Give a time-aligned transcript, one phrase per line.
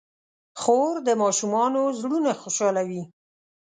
[0.61, 3.03] خور د ماشومانو زړونه خوشحالوي.